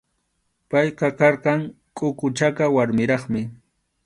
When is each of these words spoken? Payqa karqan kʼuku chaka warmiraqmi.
Payqa 0.69 1.07
karqan 1.19 1.59
kʼuku 1.97 2.27
chaka 2.37 2.65
warmiraqmi. 2.75 3.41